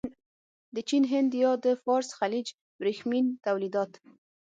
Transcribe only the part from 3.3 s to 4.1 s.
تولیدات.